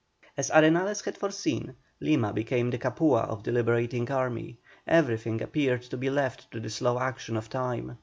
[0.35, 5.97] As Arenales had foreseen, Lima became the Capua of the liberating army; everything appeared to
[5.97, 7.97] be left to the slow action of time.